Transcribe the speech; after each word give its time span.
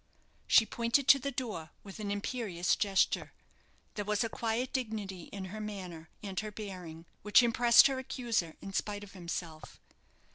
She 0.47 0.65
pointed 0.65 1.07
to 1.09 1.19
the 1.19 1.29
door 1.29 1.69
with 1.83 1.99
an 1.99 2.09
imperious 2.09 2.75
gesture. 2.75 3.33
There 3.93 4.03
was 4.03 4.23
a 4.23 4.29
quiet 4.29 4.73
dignity 4.73 5.25
in 5.25 5.45
her 5.53 5.61
manner 5.61 6.09
and 6.23 6.39
her 6.39 6.49
bearing 6.51 7.05
which 7.21 7.43
impressed 7.43 7.85
her 7.85 7.99
accuser 7.99 8.55
in 8.63 8.73
spite 8.73 9.03
of 9.03 9.11
himself. 9.11 9.79